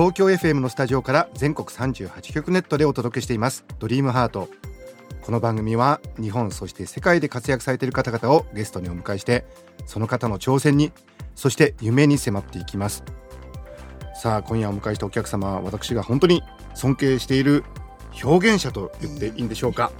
[0.00, 3.66] 東京 FM のスタジオから全国38局ネットでお届けしています。
[3.78, 4.48] ドリームハート。
[5.20, 9.44] この番組は日本そして世界で活躍されている方々をゲストにお迎えして
[9.84, 10.90] その方の挑戦に
[11.34, 13.04] そして夢に迫っていきます。
[14.14, 16.42] さあ今夜お迎えしたお客様は私が本当に
[16.74, 17.64] 尊敬している
[18.24, 19.92] 表現者と言っていいんでしょうか。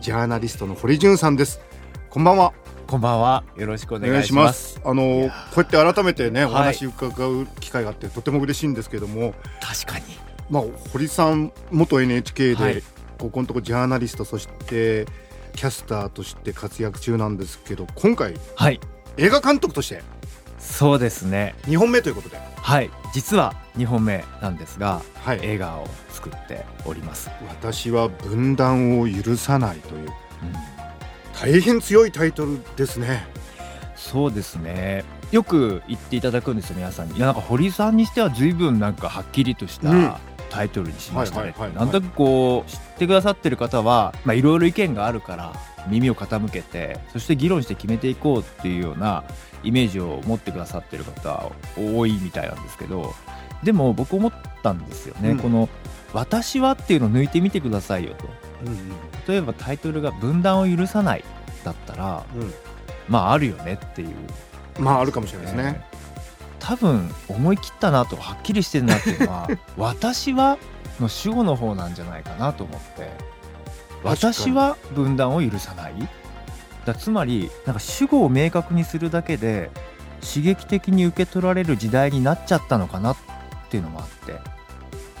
[0.00, 1.60] ジャーナリストの堀潤さんです。
[2.08, 2.52] こんばんは
[2.90, 3.44] こんばんは。
[3.56, 4.80] よろしくお願いします。
[4.84, 9.32] あのこうやって改めてね、お話伺う機会があって、とても嬉しいんですけども。
[9.60, 10.06] 確かに。
[10.50, 12.82] まあ、堀さん、元 NHK で、はい、
[13.16, 15.06] ここのとこジャーナリスト、そして
[15.54, 18.80] キャスターとして活躍中なんですけど、今回、はい、
[19.18, 20.02] 映画監督として。
[20.58, 21.54] そうですね。
[21.66, 22.40] 2本目ということで。
[22.56, 27.30] はい、実は2本目なんですが、はい、映画を作っております。
[27.48, 30.08] 私は分断を許さないという。
[31.44, 33.26] うん大変強いタイトルですね。
[33.96, 35.04] そうですね。
[35.30, 37.16] よく言っていただくんですよ皆さんに。
[37.16, 40.18] いやなんか堀さんにしては随分なんかはっきりとした
[40.50, 41.54] タイトルにしましたね。
[41.74, 45.52] なんとなくこう知ってくださってる方はいろいろ意見があるから
[45.88, 49.24] 耳を傾けてそして議論して決めていこうっていうような
[49.62, 53.14] イメージを持ってくださってる方多いみたいなんですけど
[53.62, 55.68] でも僕思ったんですよね、うん、この
[56.12, 58.49] 「私は」っていうのを抜いてみてくださいよと。
[58.62, 58.90] うんうん、
[59.26, 61.24] 例えばタイトルが「分断を許さない」
[61.64, 62.52] だったら、うん、
[63.08, 64.08] まああるよねっていう。
[64.78, 65.84] まああるかもしれないですね、
[66.58, 70.58] 多分思い切ったなとはっきりしてるなっていうのは「私は」
[71.00, 73.10] の主語の方なんじゃないかなと思って
[74.04, 75.94] 「私は分断を許さない」
[76.86, 79.70] だつまりなんか主語を明確にするだけで
[80.22, 83.16] 刺激的に受け取られる時代になっちゃったのかなっ
[83.70, 84.38] ていうのもあって。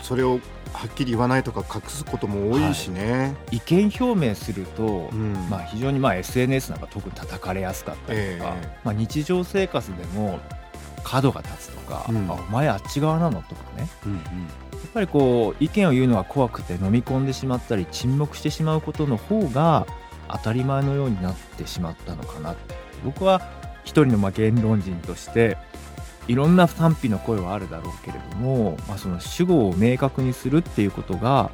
[0.02, 0.40] それを
[0.72, 10.40] はっきり言わないとか隠すことも多いしね、はい、意見表明すると、うん、まあ、非常にまあ SNS なんか特に叩かれやすかったりとか、えー、まあ、日常生活でも
[11.02, 14.22] 角が立つとか、うん、あお前あっち側なのとかね、うんうん、や
[14.86, 19.86] っぱりこう意見を言うのは怖くて飲み込んでしまったり沈黙してしまうことの方が
[20.28, 22.54] 当たり前のようになってしまったのかな
[23.04, 23.42] 僕は
[23.84, 25.56] 一人のまあ言論人として
[26.30, 31.50] いろんな賛否の声はあるだろうけれども、まあ、その主語を明確にするっていうことが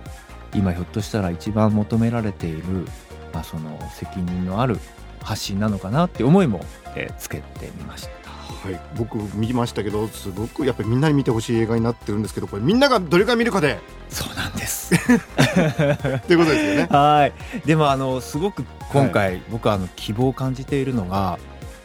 [0.55, 2.87] 今ひょっとしたら一番求められている、
[3.33, 4.79] まあ、その責任のある
[5.23, 6.61] 発信なのかなって思いも、
[6.95, 8.31] えー、つけてみました。
[8.31, 13.79] はい、僕見ましたけどすごくやっぱりみんなに見てほしい映画になってるんですけどこれみんながどれから見るかで。
[14.11, 14.91] そうなんです。
[16.27, 16.89] ということですよね。
[16.93, 17.33] はい。
[17.67, 18.63] でもあのすごく
[18.93, 21.39] 今回、はい、僕はあの希望を感じているのが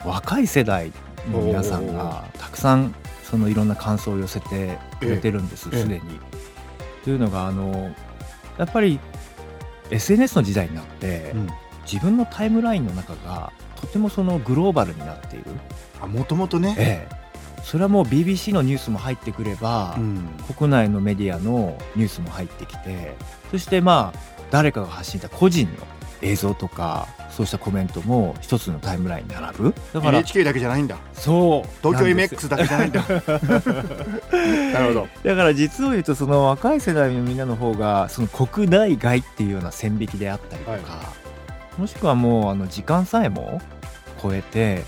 [0.03, 0.93] 若い世代の
[1.27, 6.01] 皆さんがたくさんそのいろんな感想を寄せてくれてるんですすでに。
[7.03, 7.93] というのがあの
[8.57, 8.99] やっぱり
[9.89, 11.47] SNS の時代になって、うん、
[11.91, 15.45] 自分のタイムラインの中がとてもそのグローバルになっている。
[16.07, 17.15] もともとね、ええ、
[17.63, 20.27] それはもう BBC のニュースも入ってくれば、うん、
[20.57, 23.15] 国内のメディアのニュースも入ってきて
[23.51, 25.73] そしてまあ誰かが発信した個人の
[26.21, 29.73] 映像とかそうしたコメントも一つのタイムラインに並ぶ。
[29.93, 30.97] だから NHK だけじゃないんだ。
[31.13, 31.69] そう。
[31.81, 33.01] 東京 MX だけじゃないんだ。
[34.73, 35.07] なるほど。
[35.23, 40.77] だから実を言うとその若い世代のみんなの方がその国内外っていうような線引きであったりとか、は
[41.77, 43.61] い、もしくはもうあの時間さえも
[44.21, 44.83] 超えて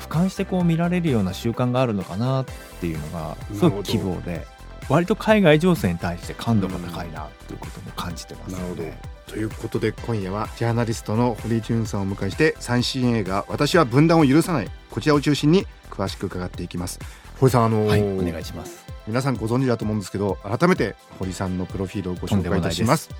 [0.00, 2.44] 俯瞰してこう見られるような習慣があるのかなっ
[2.80, 4.46] ていうのがすごく希望で
[4.88, 8.94] 割と海外情勢に対して感度が高いなっていうことも感じてますので。
[9.26, 17.00] ということで今夜はジャーナリストの堀潤さんを迎えして最新映画「私は分断を許さない」こちらを中心に詳しく伺っていきます。
[17.40, 18.84] 堀さんあのーはい、お願いします。
[19.08, 23.10] 皆さんご存知だと思うんですけど改めて堀さんのプロフィールをご紹介いたします。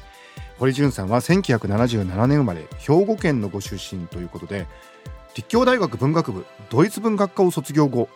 [0.58, 4.67] 堀潤さんは1977年生まれ兵庫県のご出身ということで
[5.34, 8.08] 立教大学文学部ドイツ文学科を卒業後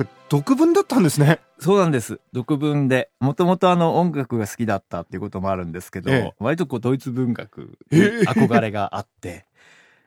[0.00, 1.40] これ独文だったんですね。
[1.58, 2.20] そうなんです。
[2.32, 3.10] 独文で。
[3.20, 9.44] もともとあの音楽が好きだったっていうこともあるんですけど、ええ、割とこうドイツ文学に憧れがあって、え、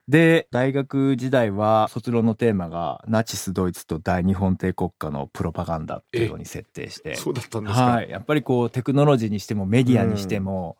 [0.08, 7.14] で大学時代は卒論のテーマがナチスドイツと大日本帝国家のプロパガンダっていうのに設定して。
[7.14, 10.78] そうだったんですか、はい、やっぱりこうテクノロジーにしてもメディアにしても、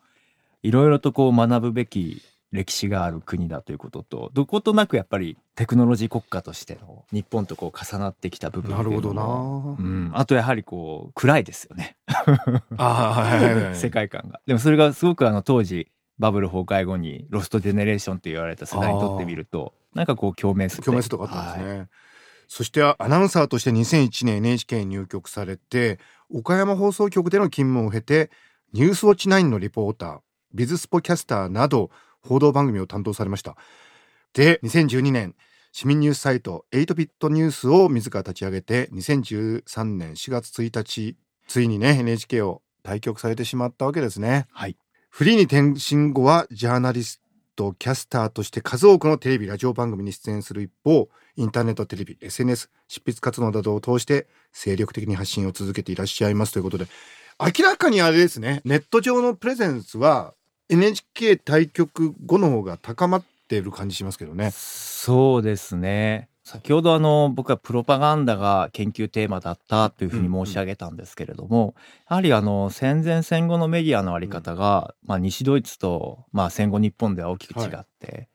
[0.64, 2.24] いろいろとこう学ぶべき
[2.54, 11.98] 歴史がある国だということとどことなくやっぱりテクノロジー国家としての日本とこう重なってきた部分なるほどな、うん、あとやはりこう暗いですよね。
[13.74, 14.40] 世界観が。
[14.46, 15.90] でもそれがすごくあの当時
[16.20, 20.84] バブル崩壊後にロストジェネレーションと言われた世代にとってみるとなんかこう共鳴する。
[20.84, 21.88] 共鳴するとかあったんですね、はい、
[22.48, 28.30] そしてアナウンサーとして2001年 NHK に入局されて岡山放送局での勤務を経て
[28.74, 30.20] ニュースウォッチ9のリポーター
[30.54, 31.90] ビズスポキャスターなど
[32.26, 33.56] 報道番組を担当されました
[34.34, 35.36] で2012年
[35.72, 41.18] 市民ニュースサイト8ビットニュースを自ら立ち上げて2013年4月1日
[41.48, 44.48] ついにね NHK を退局されてしまったわけですね。
[44.52, 44.78] はい。
[45.10, 47.22] フリーに転身後はジャーナリス
[47.56, 56.88] ト、キャスターとして数多くのテレビ、ラジオ番組に出演する一方、インターネット、テレビ、SNS、執筆活動などを通して精力的に発信を続けていらっしゃいますということで、
[57.40, 60.34] 明らかにあれですね、ネット上のプレゼンスは
[60.70, 64.52] NHK 対局後の方が高まっている感じしますけどね。
[64.52, 66.30] そうですね。
[66.44, 71.74] 先ほどあの僕はプロパガンダが研究テーマだったというふうに申し上げたんですけれども、
[72.10, 78.28] やはりあの戦前戦後のメディアのあり方が、まあ、西ドイツと、まあ、戦後日本では大きく違って、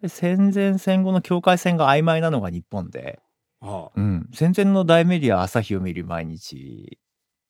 [0.00, 3.18] で戦前戦後の境界線が曖昧なのが日本で、
[3.60, 3.90] ああ。
[3.96, 6.98] うん、戦前の大メディア朝日を見る毎日。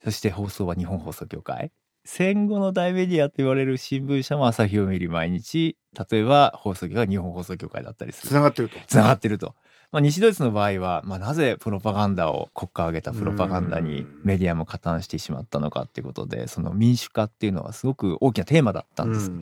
[0.02, 1.72] そして放送は日本放送協会
[2.06, 5.76] 戦後の大メディアと言われる新聞社も朝日を見る毎日
[6.10, 8.28] 例えば放送局が日本放送協会だったりする。
[8.28, 8.78] つながってると。
[8.86, 9.54] つながってると。
[9.92, 19.32] まあ、西ドイツの場合は、まあ、なぜプロパガンダを国家を挙げたプロパガンダにメディアも加担してしまったのかっていうことでその民主化っていうのはすごく大きなテーマだったんです。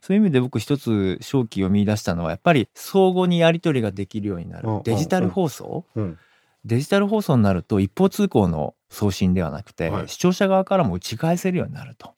[0.00, 4.68] そういう意味で僕一つ正気を見出したのはやっぱり相互にやり取りができるようになる。
[4.84, 5.84] デジタル放送、
[6.64, 12.14] デジタル放送になると一方通行の送信ではなくて、はい、視聴者側からも打ち返せるようになると。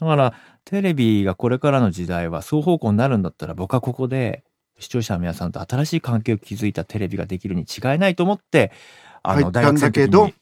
[0.00, 4.44] だからテレビがこれからの時代は双方向になるんだったら僕はここで
[4.78, 8.72] 視聴者の皆さんと新しい関係を築いたテレビができるに違いないと思って
[9.22, 10.34] あの大学生の時に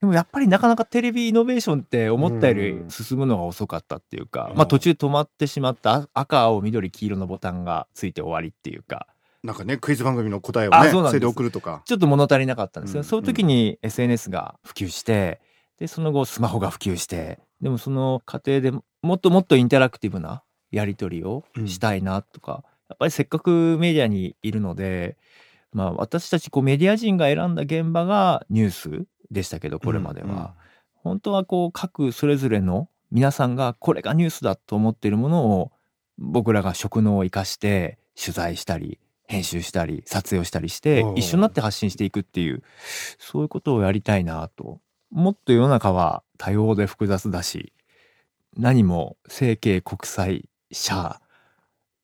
[0.00, 9.06] でもやっぱりなかなかテレビイノベーションって思ったより進むのが遅かったっていうか、まあ途中止まってしまった赤青緑黄色のボタンがついて終わりっていうか。
[9.42, 11.82] なんかねクイズ番組の答えをねそそれで送るとか。
[11.84, 15.40] ちょっと物足りなかったんですよ、うん、そういう時に SNS が普及して
[15.78, 18.72] でその後スマホが普及してでもその過程で
[19.02, 25.16] もっともっとインタラクティブなやり取りをしたいなとか、やっぱりせっかくメディアにいるので、
[25.72, 30.48] まあ、私たちこうメディア人が選んだ現場がニュースでしたけどこれまでは、うんうん、
[30.96, 35.72] 本当はこう各それぞれの皆さんがこれがニュースだと思っているものを
[36.18, 38.98] 僕らが職能を生かして取材したり
[39.32, 42.62] 編集したり撮影をしたりして一緒になって発信していくっていう
[43.18, 44.78] そういうことをやりたいなと。
[45.10, 47.74] もっと世の中は多様で複雑だし
[48.56, 51.20] 何も政経国際社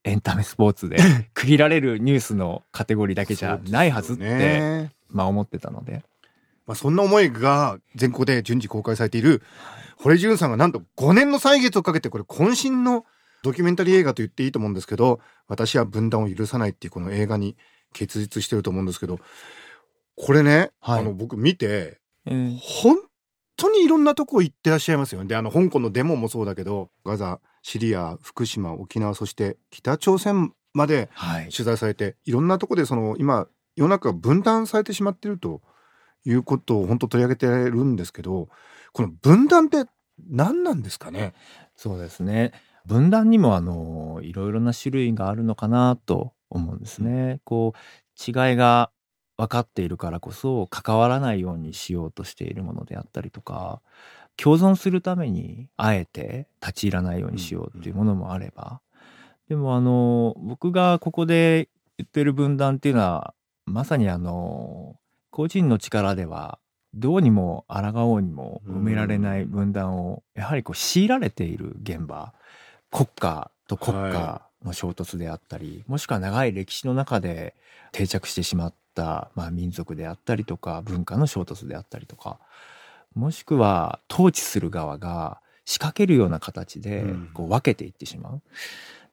[0.03, 0.97] エンタメスポーツで
[1.33, 6.03] 区切られるニュースのカテゴリーだけじゃないはずって、ね、まあ思ってたので。
[6.65, 9.41] まあそんな思いが全国で順次公開されている
[9.97, 13.05] 堀潤さんがなんと5年の歳月をかけてこれ渾身の
[13.43, 17.55] ドキュメンタリー映画と言っていいと思うんですけど私は分断を許さないっていうこの映画に
[17.93, 19.19] 結実してると思うんですけど
[20.15, 22.97] これね、はい、あの僕見て、えー、本
[23.55, 25.27] 当にいろんなとこ行ってらっしゃいますよね。
[25.27, 31.09] であの香港のデモもそうだけどガザシリア福島沖縄そして北朝鮮まで
[31.51, 35.61] 取材されて、はい、いろんなとこでその今世の中が分断されてしまっていると
[36.25, 38.49] いうことを本当取り上げてるんですけど
[38.91, 39.85] この分断って
[40.29, 41.33] 何なんですかね？
[41.75, 42.51] そうですね
[42.89, 47.39] 分断にもあのいろいろな種類があるのかなと思うんですね。
[47.43, 47.79] こう
[48.19, 48.89] 違いが
[49.37, 53.79] 分かっているからこそ関わらないようにしようとしているものであったりとか
[54.37, 58.81] 共存するためにあえて立ち入らないようにしようっていうものもあれば、
[59.47, 64.95] でもあの僕がここで言ってる分断っていうのはまさにあの
[65.29, 66.57] 個人の力では
[66.95, 72.33] どうにも抗おうにも埋められない分断をやはりこう強いられている現場
[72.91, 77.55] 国家と国家の衝突であったり、はい、もしくは長い歴史の中で
[77.91, 82.39] 定着してしまった、まあ、民族であったりとか文化の衝突であったりとか
[83.15, 87.03] もしくは統治する側が仕掛けるような形で
[87.33, 88.33] こう分けていってしまう。
[88.33, 88.41] うん、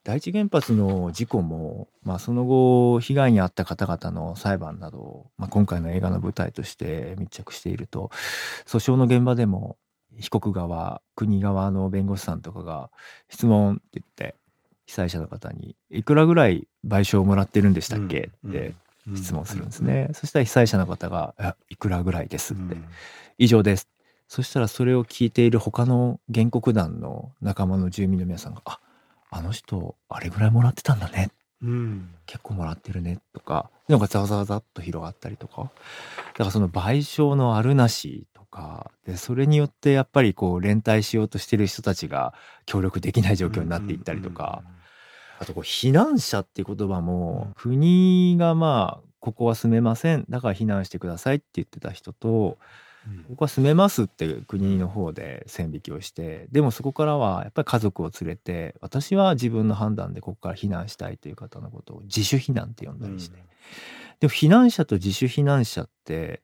[0.04, 8.10] 第一原発の事故も、まあ、その後被害に遭った方々の裁判などまあ、今回の映画の舞台として密着していると
[8.64, 9.76] 訴訟の現場でも
[10.18, 12.90] 被告側国側の弁護士さんとかが
[13.28, 14.36] 質問って言って
[14.86, 18.74] 被災者の方にいくらぐらい賠償をもらってるんでしたっけ、って
[19.14, 21.34] 質問するんですね、そしたら被災者の方が
[21.68, 22.76] 「いくらぐらいです」って。
[23.38, 23.88] 以上です。
[24.28, 28.80] そしたらそれを聞いている他の原告団の仲間の住民の皆さんが、あ、
[29.30, 31.30] あの人あれぐらいもらってたんだね。
[31.62, 35.62] うん、結構もらってるねとか、なんかざわざわざっと広がったりとか。
[35.62, 38.90] だからその賠償のあるなしとか。
[39.04, 42.32] でそれによってやっぱりこう連帯しようとしてる人たちが
[42.64, 44.62] 協力できない状況になっていったりとか、
[45.38, 50.24] あとこう避難者っていう言葉も国がまあここは住めません。
[50.30, 52.58] だから避難してくださいって言ってた人と、
[53.28, 63.36] ここは住めますって国の方で線引きをしてでもそこからはやっぱり家族を連れて私は自分の判断でここから避難したいという方のことを自主避難って呼んだりして、
[64.18, 66.42] でも避難者と自主避難者って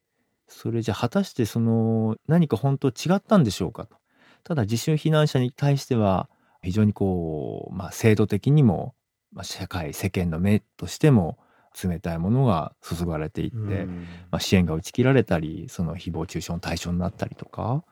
[0.52, 3.96] それじゃ果たしてその何か本当違ったんでしょうかと。
[4.44, 6.28] ただ自主避難者に対しては
[6.62, 8.94] 非常にこう、まあ、制度的にも、
[9.32, 11.38] まあ、社会世間の目としても
[11.82, 13.86] 冷たいものが注がれていって、
[14.30, 17.84] まあ、支援が打ち切られたりその誹謗中傷の対象になったりとか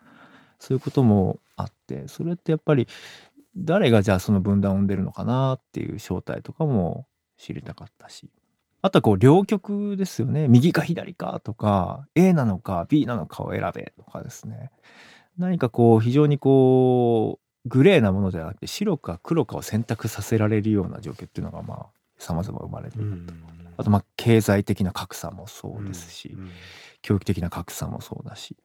[0.59, 2.87] そういうこともあってそれってやっぱり
[3.57, 7.07] 誰がじゃあその分断を生んでるのかなっていう正体とかも
[7.39, 8.31] 知りたかったし
[8.83, 14.71] あとはこう両極ですよね右か左かとか A なのか B なのかを選べとかですね
[15.39, 21.87] 何かこう非常にこうグレーなものではなくて白か黒かを選択させられるような状況っていうのがまあ
[22.19, 23.35] 様々生まれていると。
[23.77, 26.51] あとまあ経済的な格差もそうですし、うんうん、
[27.01, 28.57] 教育的な格差もそうだし。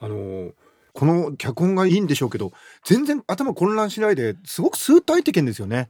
[0.00, 0.52] あのー
[0.94, 2.52] この脚本がいいんでしょうけど
[2.84, 5.88] 全然頭混乱しないですごく数体的ですよね。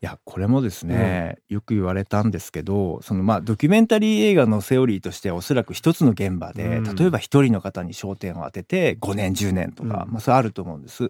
[0.00, 11.06] いやこれもですね、うん、よく言われたんですけどそのまあドキュメンタリー映画のセオリーとしてはおそらく一つの現場で、うん、例えば一人の方に焦点を当てて5年10年とか、うん、まあそれあると思うんです。
[11.06, 11.08] い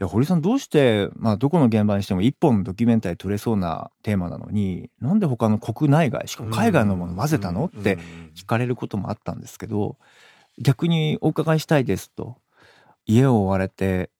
[0.00, 7.66] や堀さんどうして、まあ、どこの現場にしても一本ドキュメンタリー撮れそうなテーマなのになんで他の国内外しかも海外のもの混ぜたの？
[7.66, 7.96] って
[8.34, 9.98] 聞かれることもあったんですけど
[10.58, 12.38] 逆にお伺いしたいですと
[13.04, 14.10] 家を追われて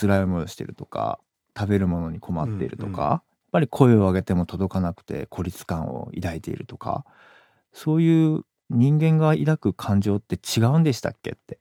[0.00, 1.18] 辛い思いをしてるとか
[1.58, 3.22] 食べるものに困っているとか、
[3.56, 7.06] ぱり声を上げても届かなくて孤立感を抱いているとか
[7.72, 11.58] そういう人間が抱く感情って違うんでしたっけって。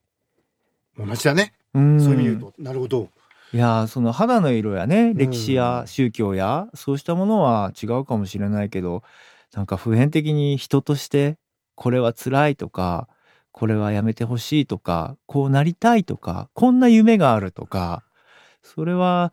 [0.97, 1.53] 同じだね。
[1.73, 2.01] うん。
[2.01, 2.53] そういう意味で言うと。
[2.61, 3.09] なるほど。
[3.53, 9.03] いやその肌の色やね歴史や宗教やそうしたものは違うかもしれないけど
[9.53, 11.37] なんか普遍的に人として
[11.75, 13.07] これは辛いとか
[13.51, 18.03] これはやめてほしいとかこうなりたいとかこんな夢があるとか
[18.61, 19.31] それは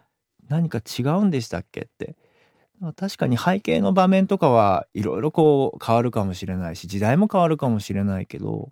[0.49, 2.15] 何か違うんでしたっけって
[2.97, 8.71] 確かに背景の場面とかはいろいろこう変わるかもしれないし時代も変わるかもしれないけど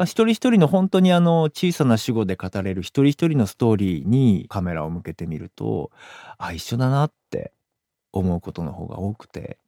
[0.00, 5.90] 一人一人の本当にあの小さな主語で語れる一人一人のストーリーにカメラを向けてみると
[6.38, 7.52] あ一緒だなって
[8.12, 9.58] 思うことの方が多くて。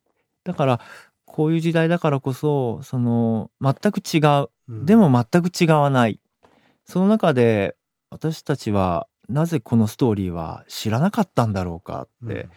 [0.45, 0.81] だから
[1.25, 4.49] こういう時代だからこそその全く違う。
[4.87, 6.19] でも全く違わない、
[6.85, 7.77] その中で
[8.11, 12.51] 私たちはなぜこのストーリーは知らなかったんだろうかって、うん、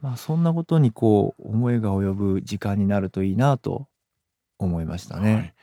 [0.00, 3.88] まあ、そんなことにこう思いが及ぶ時間になるといいなと
[4.58, 5.34] 思いましたね。
[5.34, 5.54] はい、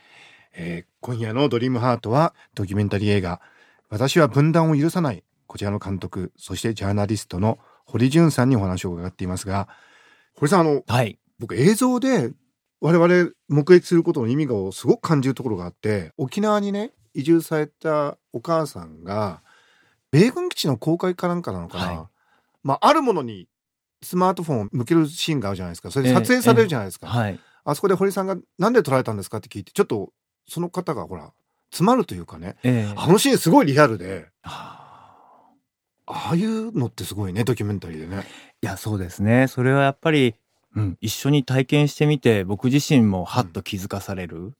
[0.55, 3.41] えー、今夜の「ドリームハートはドキュメンタリー映画
[3.89, 9.67] 「私は分断を許さない」こちらの監督そしてジャーナリストの堀潤さんにお話を伺っていますが
[10.35, 12.31] 堀さんあの、はい、僕映像で
[12.81, 19.41] 我々目撃することの意味がすごく感じるところがあって沖縄にね移住されたお母さんが
[20.13, 22.07] 米軍基地の公開かなんかなのかな、はい、
[22.61, 23.47] まあ、あるものに
[24.03, 25.89] スマートフォンを向けるシーンがあるじゃないですか。
[25.89, 27.17] それで撮影されるじゃないですか、えーえ。
[27.17, 30.13] ーはい、あそこで堀さんが「なんで撮られたんですか?」って聞いてちょっと
[30.47, 31.33] その方がほら
[31.71, 34.27] 詰まるというかね、えー、あのシーンすごいリアルで。
[36.05, 38.25] ああいうのってすごいねドキュメンタリーでね。
[38.61, 39.47] いやそうですね。
[39.47, 40.35] それはやっぱり、
[40.75, 44.53] うん、一緒に体験してみて僕自身もはっと気づかされる、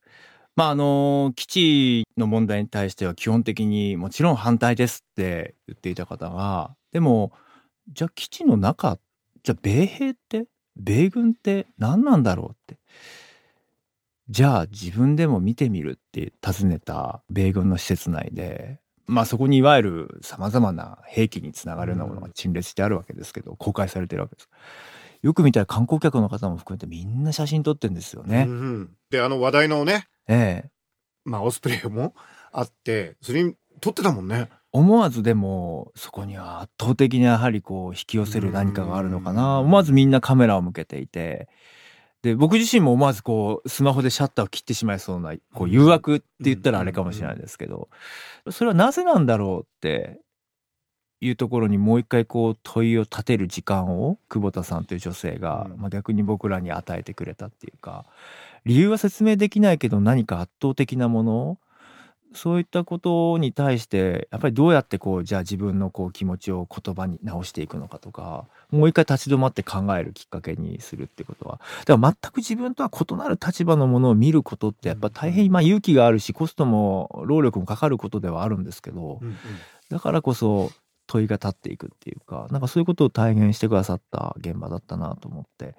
[0.56, 7.32] まああの基地の問題に対しては基本的にもちろん反対ですって言っていた方がでも
[7.92, 9.00] じゃあ基地の中
[9.44, 10.46] じゃあ米兵って
[10.76, 12.78] 米軍って何なんだろうって
[14.30, 24.50] じゃあ自分でも見てみるって尋ねた米軍の施設内でまあそこにいわゆるさまざまな兵器につながるようなものが陳列してあるわけですけど公開されてるわけです。
[25.22, 28.46] よく見たら観光客の方も含めてみんな写真撮ってんですよね。
[28.48, 30.70] うんうん、であの話題のねええ。
[31.26, 32.14] まあ、オスプレイも
[32.52, 34.50] あって、それに撮ってたもんね。
[34.72, 39.60] 思わずでもそこには圧倒的にやはりこう引き寄せる何かがあるのかな。
[39.60, 41.48] 思わずみんなカメラを向けていて。
[42.24, 47.90] で僕自身も思わずこうスマホでシャッターを切ってしまいそうなこう誘惑って言ったらあれかもしれないですけど。
[48.50, 50.22] それはなぜなんだろうって
[51.20, 58.06] いうところにもう一回こう問いを立てる時間を久保田さんという女性が、まあ、逆に僕らに与えてくれたっていうか
[58.66, 61.60] 理由は説明できないけど何か圧倒的なもの？
[62.36, 71.62] そういったことに対してやっぱりどうやってこうじゃあ自分のこう気持ちを言葉に直していくのかとかもう一回立ち止まって考えるきっかけにするってことは。
[71.86, 79.20] だから全く自分とは異なる立場のものを見ることってやっぱ大変まあ勇気があるしコストも労力もかかることではあるんですけど、
[79.90, 80.72] だからこそ
[81.06, 85.76] 問いが立っていくっていうかなんかそういうことを体現してくださった現場だったなと思って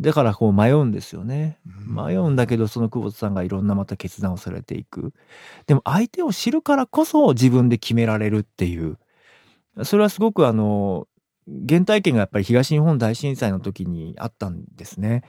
[0.00, 1.58] だからこう迷うんですよね。
[1.64, 5.12] 迷うんだけどその久保田さんがいろんなまた決断をされていく。
[5.66, 8.98] でも相手を知るからこそ自分で決められるっていう。
[9.84, 11.08] それはすごくあの
[11.68, 15.22] 原体験がやっぱり東日本大震災の時にあったんですね。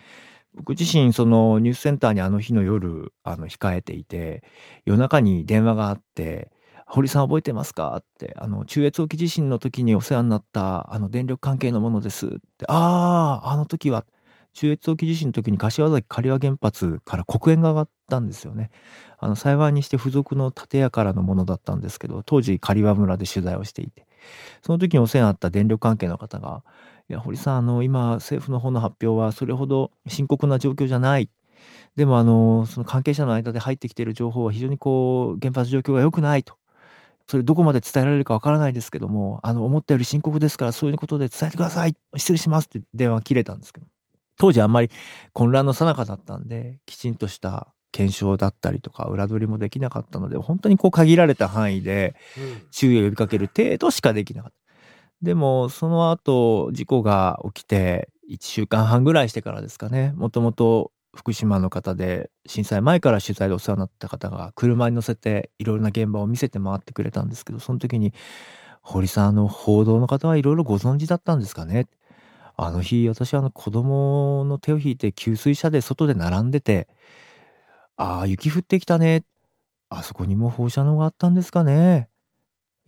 [0.56, 4.44] 僕自身そのニュースセンターにあの日の夜あの控えていて
[4.86, 6.52] 夜中に電話があって
[6.88, 14.06] 「堀さん覚えてますか?」って「あの中越沖地震の時にお世話になったあの電力関係のものです」って「あああの時は」
[14.54, 18.70] 中越沖地震の時に柏崎刈羽原発から黒煙が上がったんですよね。
[19.20, 24.06] あの幸いにして付属の建屋からのものだったんですけど当時刈羽村で取材をしていて
[24.62, 26.64] その時にお世話になった電力関係の方が
[27.10, 31.30] 「いや堀さんあの今政府の方の発表はそれほど深刻な状況じゃない」
[31.96, 36.56] でもあのその関係者の間で入ってきている情報は非常にこう原発状況が良くないと。
[37.28, 41.96] それどこまで伝えられるかわからないですけども、あの、思ったより深刻ですから、そういうことで伝えてください。
[42.18, 43.88] 失礼しますって電話切れたんですけど。
[44.38, 44.90] 当時あんまり
[45.34, 52.16] 混乱のさなかだったんで、きちんとした検証だったりとか裏取りもできなかったので、本当にこう限られた範囲で
[52.72, 54.58] 注意を呼びかける程度しかできなかった。
[55.22, 68.14] でも、その後、事故が起きて、1週間半ぐらいしてからですかね、もともと福島の方で、震災前から取材でお世話になった方が、車に乗せていろいろな現場を見せて回ってくれたんですけど、その時に、
[68.82, 71.88] 堀さん、あの、報道の方はいろいろご存知だったんですかね
[72.66, 76.88] あの日、私はあの子供の手を引いて給水車で外で並んでて、
[77.98, 79.24] ああ、雪降ってきたね。
[79.90, 82.10] あそこにも放射能があったんですかね。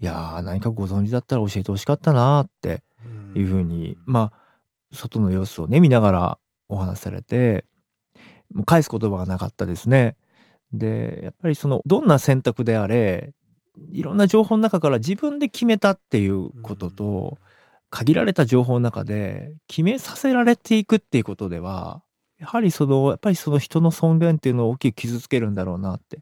[0.01, 2.84] いやー、何かご存知だったら教えてほしかったなって
[3.36, 7.65] いうふうに、まあ、外の様子をね、見ながらお話しされて、
[8.53, 10.15] もう返す言葉がなかったですね。
[10.74, 13.34] で、やっぱりその、どんな選択であれ、
[13.91, 17.38] いろんな情報の中から自分で決めたっていうことと、
[17.89, 22.04] 限られた情報の中で決めさせられていくっていうことでは、
[22.39, 26.19] やはりその、やっぱりその人の尊厳っていうのを大きく傷つけるんだろうなって。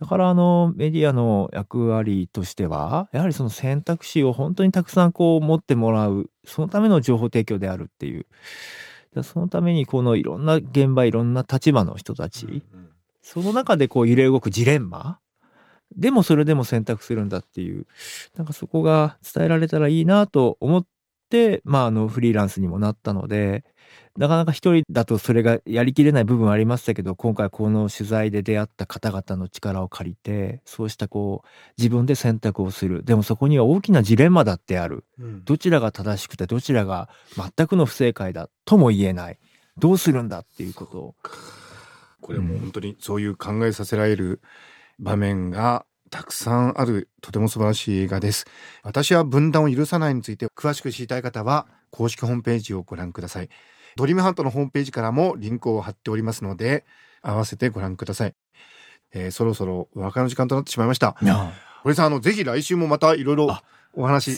[0.00, 8.26] だからあのメディアの役割としては、やはりその選択肢を本当にたくさんこう持ってもらう、そのための情報提供であるっていう。
[9.22, 12.62] そのためにこのいろんな現場、いろんな立場の人たち、
[13.22, 15.18] その中でこう揺れ動くジレンマ
[15.96, 17.86] でもそれでも選択するんだっていう、
[18.36, 20.86] なんかそこが伝えられたらいいなと思っ
[21.28, 23.64] て、まああのフリーランスにもなったので、
[24.16, 31.48] なかなか一人だとそれがやりきれない部分はありましたけど、今回この取材で出会った方々の力を借りて、そうしたこう
[31.78, 33.04] 自分で選択をする。
[33.04, 35.04] でもそこには大きなジレンマだってある。
[35.18, 39.38] うん、どちらが正しくてどちらが全くの不正解だとも言えない。
[39.78, 41.14] どうするんだっていうことを。
[42.20, 44.40] これも本当にそういう考えさせられる
[45.00, 48.46] 場面がたくさんあるとても素晴らしい映画です。
[48.82, 53.48] 私は分断を許さないについて詳しく知りたい方は公式ホームページをご覧ください。
[53.96, 56.84] ドリームハントのホームページからもリンクを貼っておりますので
[57.22, 58.34] 合わせてご覧ください。
[59.12, 61.16] えー、そろそろお別れの時間となってしまいました。
[61.82, 63.56] 堀さんあのぜひ来週もまたいろいろ
[63.94, 64.32] お話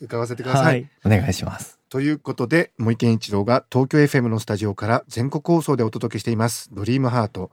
[0.00, 0.64] 伺わせてください。
[0.64, 1.78] はい、お願いします。
[1.88, 7.50] ということで森健一郎が東京 FM のスタジオから全国放送でお届けしていますドリームハート。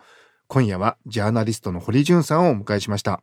[0.52, 3.22] 今夜はジャーナリストの堀潤さんをお迎えしました。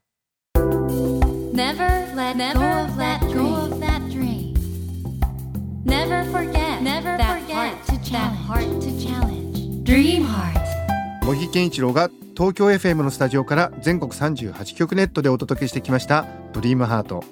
[0.54, 3.00] Never let go of
[3.80, 4.54] that dream.
[5.84, 9.82] Never forget that heart to challenge.
[9.82, 10.64] Dream Heart.
[11.24, 17.24] 茂木健一郎が東京 FM のスタジオから全国38局ネットでお届けしてきましたドリームハート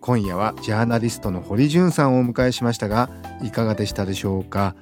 [0.00, 3.10] 今夜はジャーナリストの堀潤さんをお迎えしましたが
[3.42, 4.74] いかがでしたでしょうか？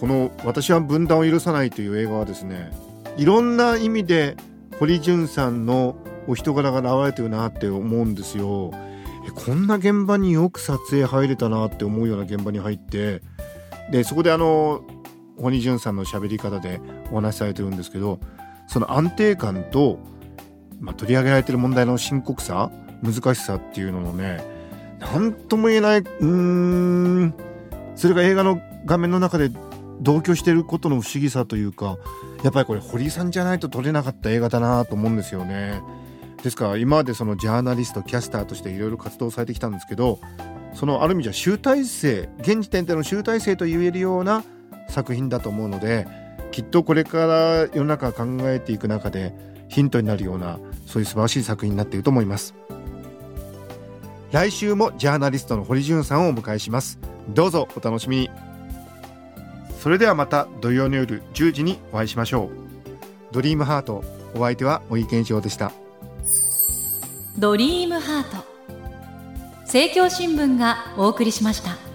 [0.00, 2.70] この私は分断を許さないという映画はですね
[3.16, 4.36] いろんな意味で
[4.78, 8.72] 堀潤さんのお人柄が現れてるなって思うんですよ。
[9.34, 13.22] こんな現場によく撮影入れたなって思うような現場に入って
[13.90, 14.84] でそこであの
[15.38, 18.20] 堀潤さんの喋り方でお話しされてるんですけど
[18.68, 19.98] その安定感と、
[20.80, 22.70] まあ、取り上げられてる問題の深刻さ
[23.02, 24.42] 難しさっていうののね
[25.00, 27.34] 何とも言えないうーん
[27.94, 29.50] それが映画の画面の中で
[30.00, 31.96] 同居してることの不思議さというか
[32.42, 35.80] やっぱりこれ堀さんじゃないと撮れなかった映画だなと思うんですよね。
[36.42, 40.20] ですから今までそのジャーナリストキャスターとしていろいろ活動されてきたんですけど
[40.74, 44.44] そのある意味じゃ集大成現時点での集大成と言えるような
[44.88, 46.06] 作品だと思うので
[46.52, 49.34] きっとこれから世の中考えていく中で
[49.68, 52.54] ヒントになるようなそういう素晴らしい作品になっていると思います。
[54.32, 56.98] 来週もジャーナリストの堀潤さんをお迎えします。
[57.28, 58.55] どうぞお楽しみに。
[59.86, 62.50] それではまた土曜の夜10時にお会いしましょう。
[63.30, 64.02] ドリームハート
[64.34, 65.70] お相手は森健一郎でした。
[67.38, 68.44] ドリームハート。
[69.60, 71.85] 政教新聞がお送りしました。